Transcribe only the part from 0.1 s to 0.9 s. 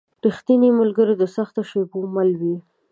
رښتینی